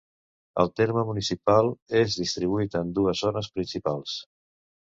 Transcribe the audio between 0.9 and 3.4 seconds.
municipal és distribuït en dues